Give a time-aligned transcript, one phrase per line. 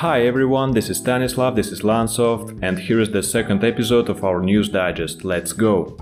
[0.00, 4.22] Hi everyone, this is Stanislav, this is Lansoft, and here is the second episode of
[4.24, 5.24] our news digest.
[5.24, 5.96] Let's go!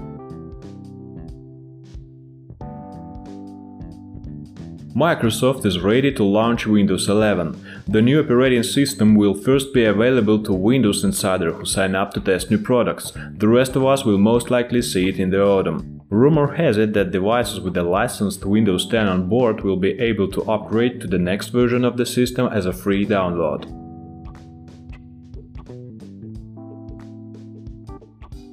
[4.96, 7.84] Microsoft is ready to launch Windows 11.
[7.86, 12.20] The new operating system will first be available to Windows Insider who sign up to
[12.20, 13.12] test new products.
[13.36, 16.02] The rest of us will most likely see it in the autumn.
[16.10, 20.28] Rumor has it that devices with a licensed Windows 10 on board will be able
[20.32, 23.83] to upgrade to the next version of the system as a free download.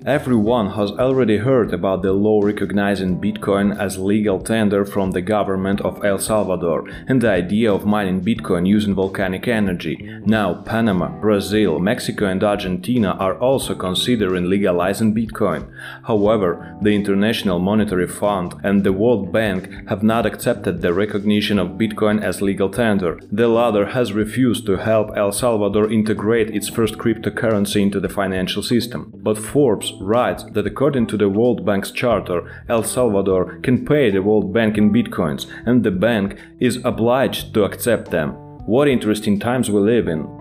[0.05, 5.79] Everyone has already heard about the law recognizing Bitcoin as legal tender from the government
[5.81, 9.97] of El Salvador and the idea of mining Bitcoin using volcanic energy.
[10.25, 15.71] Now Panama, Brazil, Mexico and Argentina are also considering legalizing Bitcoin.
[16.05, 21.77] However, the International Monetary Fund and the World Bank have not accepted the recognition of
[21.77, 23.19] Bitcoin as legal tender.
[23.31, 28.63] The latter has refused to help El Salvador integrate its first cryptocurrency into the financial
[28.63, 29.13] system.
[29.13, 34.21] But Forbes writes that according to the World Bank's charter, El Salvador can pay the
[34.21, 38.31] World Bank in bitcoins, and the bank is obliged to accept them.
[38.65, 40.40] What interesting times we live in!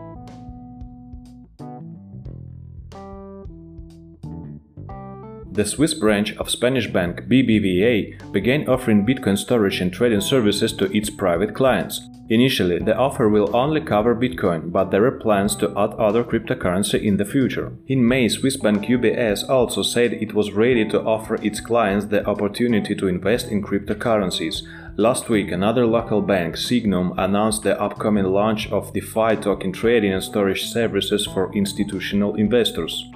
[5.53, 10.85] The Swiss branch of Spanish bank BBVA began offering Bitcoin storage and trading services to
[10.97, 12.09] its private clients.
[12.29, 17.03] Initially, the offer will only cover Bitcoin, but there are plans to add other cryptocurrency
[17.03, 17.73] in the future.
[17.89, 22.25] In May, Swiss bank UBS also said it was ready to offer its clients the
[22.25, 24.63] opportunity to invest in cryptocurrencies.
[24.97, 30.23] Last week, another local bank, Sygnum, announced the upcoming launch of DeFi token trading and
[30.23, 33.11] storage services for institutional investors.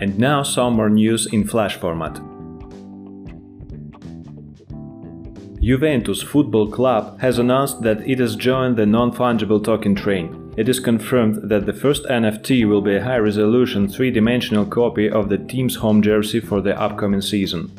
[0.00, 2.18] And now some more news in flash format.
[5.60, 10.54] Juventus Football Club has announced that it has joined the non-fungible token train.
[10.56, 15.36] It is confirmed that the first NFT will be a high-resolution three-dimensional copy of the
[15.36, 17.70] team's home jersey for the upcoming season.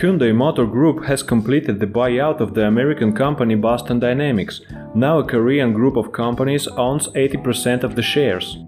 [0.00, 4.62] Hyundai Motor Group has completed the buyout of the American company Boston Dynamics.
[4.94, 8.58] Now a Korean group of companies owns 80% of the shares.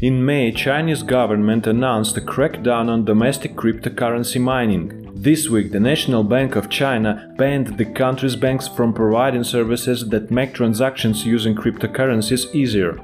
[0.00, 5.08] In May, Chinese government announced a crackdown on domestic cryptocurrency mining.
[5.14, 10.32] This week, the National Bank of China banned the country's banks from providing services that
[10.32, 12.98] make transactions using cryptocurrencies easier.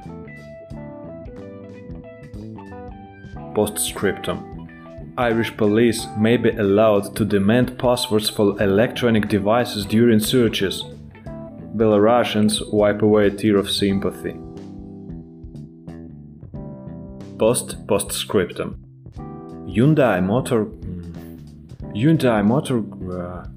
[3.55, 4.67] Postscriptum
[5.17, 10.83] Irish police may be allowed to demand passwords for electronic devices during searches.
[11.75, 14.35] Belarusians wipe away a tear of sympathy.
[17.41, 18.75] Post postscriptum.
[19.65, 20.65] Hyundai Motor
[21.95, 22.77] Hyundai Motor
[23.09, 23.47] uh,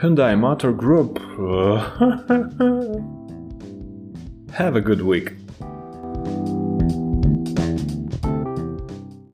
[0.00, 1.18] Hyundai Motor Group.
[4.54, 5.34] Have a good week.